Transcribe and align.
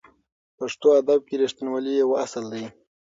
پښتو 0.57 0.87
ادب 0.99 1.19
کې 1.27 1.35
رښتینولي 1.43 1.93
یو 2.01 2.09
اصل 2.25 2.43
دی. 2.53 2.65